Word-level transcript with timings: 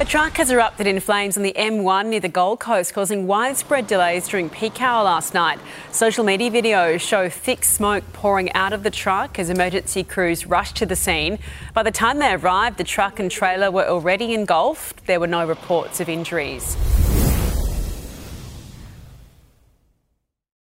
A 0.00 0.04
truck 0.04 0.38
has 0.38 0.50
erupted 0.50 0.86
in 0.86 0.98
flames 1.00 1.36
on 1.36 1.42
the 1.42 1.52
M1 1.52 2.06
near 2.06 2.18
the 2.18 2.28
Gold 2.28 2.58
Coast, 2.58 2.94
causing 2.94 3.26
widespread 3.26 3.86
delays 3.86 4.26
during 4.26 4.48
peak 4.48 4.80
hour 4.80 5.04
last 5.04 5.34
night. 5.34 5.60
Social 5.92 6.24
media 6.24 6.50
videos 6.50 7.00
show 7.00 7.28
thick 7.28 7.62
smoke 7.62 8.02
pouring 8.12 8.50
out 8.54 8.72
of 8.72 8.82
the 8.82 8.90
truck 8.90 9.38
as 9.38 9.50
emergency 9.50 10.02
crews 10.02 10.46
rushed 10.46 10.76
to 10.76 10.86
the 10.86 10.96
scene. 10.96 11.38
By 11.74 11.82
the 11.82 11.92
time 11.92 12.18
they 12.18 12.32
arrived, 12.32 12.78
the 12.78 12.84
truck 12.84 13.20
and 13.20 13.30
trailer 13.30 13.70
were 13.70 13.86
already 13.86 14.34
engulfed. 14.34 15.06
There 15.06 15.20
were 15.20 15.28
no 15.28 15.46
reports 15.46 16.00
of 16.00 16.08
injuries. 16.08 16.76